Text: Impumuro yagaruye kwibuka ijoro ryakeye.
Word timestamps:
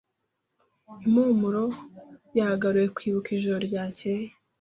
Impumuro 1.05 1.63
yagaruye 2.37 2.87
kwibuka 2.95 3.29
ijoro 3.37 3.57
ryakeye. 3.67 4.27